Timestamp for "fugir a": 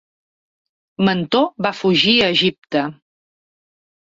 1.83-2.31